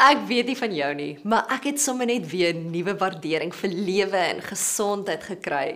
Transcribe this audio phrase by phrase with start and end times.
[0.00, 3.72] Ek weet nie van jou nie, maar ek het sommer net weer nuwe waardering vir
[3.74, 5.74] lewe en gesondheid gekry.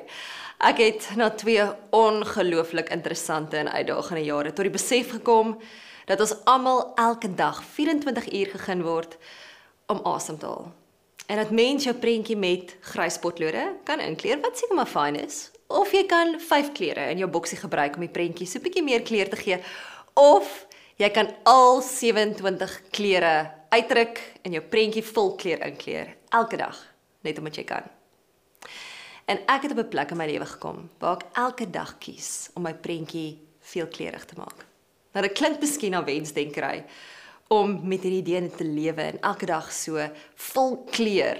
[0.64, 5.58] Ek het na twee ongelooflik interessante en uitdagende jare tot die besef gekom
[6.08, 9.18] dat ons almal elke dag 24 uur gegeen word
[9.92, 10.72] om asem te haal.
[11.28, 15.50] En dat mens jou prentjie met grys potlode kan inkleer wat seker maar fyn is,
[15.68, 18.88] of jy kan vyf kleure in jou boksie gebruik om die prentjie so 'n bietjie
[18.88, 19.60] meer kleur te gee,
[20.16, 20.64] of
[21.00, 23.34] jy kan al 27 kleure
[23.74, 26.78] uitdruk en jou prentjie vol kleur inkleer elke dag
[27.24, 27.86] net omdat jy kan.
[29.24, 32.50] En ek het op 'n plek in my lewe gekom waar ek elke dag kies
[32.54, 34.66] om my prentjie veelkleurig te maak.
[35.12, 36.84] Nou dit klink miskien na wensdenkery
[37.48, 41.38] om met hierdie idee te lewe en elke dag so vol kleur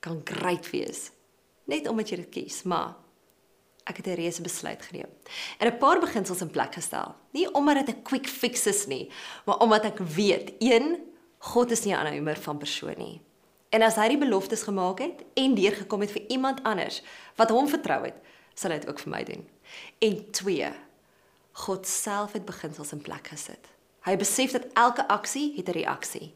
[0.00, 1.10] kan great wees.
[1.64, 2.94] Net omdat jy dit kies, maar
[3.90, 5.10] ek het 'n reuse besluit geneem.
[5.58, 7.14] En 'n paar beginsels in plek gestel.
[7.32, 9.10] Nie omdat dit 'n quick fix is nie,
[9.44, 10.98] maar omdat ek weet, een
[11.38, 13.20] God is nie 'n aanhouer van persoon nie.
[13.70, 17.02] En as hy die beloftes gemaak het en deurgekom het vir iemand anders
[17.36, 18.14] wat hom vertrou het,
[18.54, 19.48] sal hy dit ook vir my doen.
[19.98, 20.72] En 2.
[21.52, 23.70] God self het beginsels in plek gesit.
[24.00, 26.34] Hy besef dat elke aksie het 'n reaksie.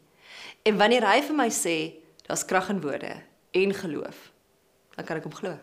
[0.63, 1.93] En wanneer hy vir my sê,
[2.27, 4.31] daar's krag in woorde en geloof,
[4.95, 5.59] dan kan ek hom glo.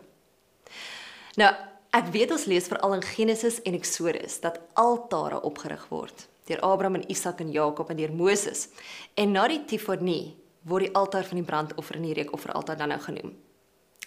[1.35, 1.53] Nou,
[1.93, 6.97] ek weet ons lees veral in Genesis en Eksodus dat altare opgerig word deur Abraham
[6.99, 8.65] en Isak en Jakob en deur Moses.
[9.15, 10.33] En na die Tifoni
[10.67, 13.31] word die altaar van die brandoffer en die reukofferaltaar dan nou genoem.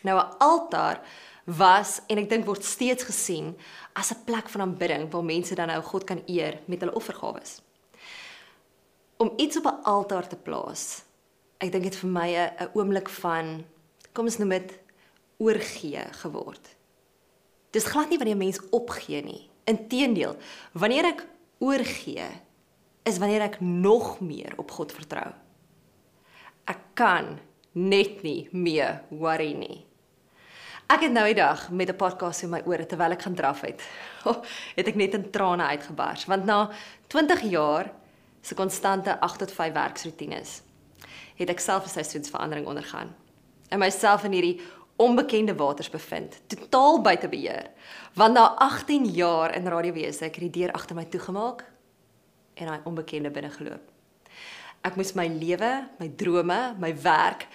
[0.04, 1.00] Nou 'n altaar
[1.44, 3.56] was en ek dink word steeds gesien
[3.94, 7.62] as 'n plek van aanbidding waar mense dan nou God kan eer met hulle offergawes.
[9.16, 11.04] Om iets op 'n altaar te plaas.
[11.58, 13.64] Ek dink dit vir my 'n oomblik van
[14.12, 14.78] kom ons noem dit
[15.38, 16.76] oorgee geword.
[17.76, 19.50] Dis glad nie wanneer 'n mens opgee nie.
[19.64, 20.36] Inteendeel,
[20.72, 21.26] wanneer ek
[21.58, 22.28] oorgee
[23.02, 25.32] is wanneer ek nog meer op God vertrou.
[26.64, 27.38] Ek kan
[27.72, 29.84] net nie meer worry nie.
[30.88, 33.60] Ek het nou die dag met 'n podcast in my ore terwyl ek gaan draf
[33.60, 33.82] het.
[34.26, 34.42] Oh,
[34.74, 36.70] het ek net in trane uitgebars want na
[37.06, 37.92] 20 jaar
[38.40, 40.62] se konstante 8 tot 5 werksroetines
[41.36, 43.14] het ek self 'n seisoensverandering ondergaan.
[43.68, 44.60] En myself in hierdie
[44.96, 47.70] onbekende waters bevind, totaal buite beheer.
[48.14, 51.64] Want na 18 jaar in radiowese ek het die deur agter my toegemaak
[52.56, 53.92] en daai onbekende binne geloop.
[54.86, 57.46] Ek moes my lewe, my drome, my werk,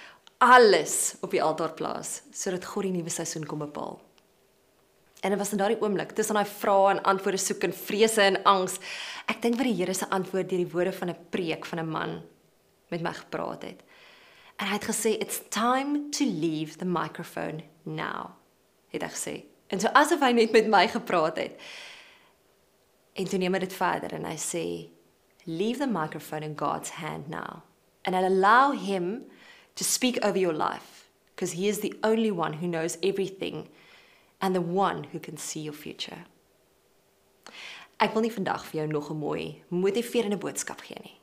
[0.42, 4.00] alles op die altaar plaas sodat God die nuwe seisoen kom bepaal.
[5.22, 8.40] En dit was in daardie oomblik tussen daai vrae en antwoorde soek en vrese en
[8.50, 8.80] angs.
[9.30, 11.90] Ek dink wat die Here se antwoord deur die woorde van 'n preek van 'n
[11.90, 12.22] man
[12.90, 13.84] met my gepraat het.
[14.62, 18.38] En hy het gesê it's time to leave the microphone now.
[18.94, 19.36] Het hy gesê.
[19.74, 21.58] En so asof hy net met my gepraat het.
[23.18, 24.66] En toe neem hy dit verder en hy sê
[25.50, 27.64] leave the microphone in God's hand now
[28.06, 29.24] and allow him
[29.76, 33.68] to speak over your life because he is the only one who knows everything
[34.40, 36.26] and the one who can see your future.
[37.98, 41.18] Ek wil nie vandag vir jou nog 'n mooi motiverende boodskap gee nie.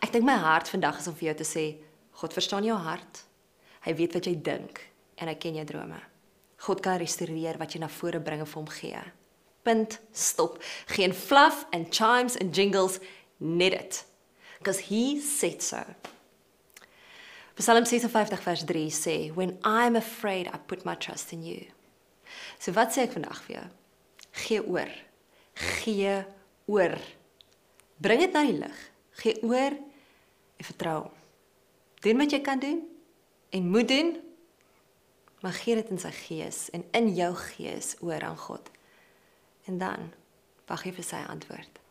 [0.00, 1.76] Ek dink my hart vandag is om vir jou te sê
[2.20, 3.24] God verstaan jou hart.
[3.84, 4.80] Hy weet wat jy dink
[5.20, 5.98] en hy ken jou drome.
[6.64, 9.02] God kan restoreer wat jy na vore bring en vir hom gee.
[9.64, 10.58] Punt, stop.
[10.92, 13.00] Geen fluff and chimes and jingles,
[13.40, 14.00] net dit.
[14.58, 15.82] Because he said so.
[17.58, 21.66] Psalm 56 vers 3 sê, "When I'm afraid, I put my trust in you."
[22.58, 23.66] So wat sê ek vandag vir jou?
[24.32, 24.90] Gee oor.
[25.54, 26.24] Gee
[26.66, 26.98] oor.
[28.00, 28.90] Bring dit na die lig.
[29.12, 29.70] Gee oor
[30.56, 31.23] en vertrou hom
[32.04, 32.82] doen wat jy kan doen
[33.54, 34.16] en moet doen.
[35.44, 38.70] Maar gee dit in sy gees en in jou gees oor aan God.
[39.68, 40.12] En dan
[40.68, 41.83] wag jy vir sy antwoord.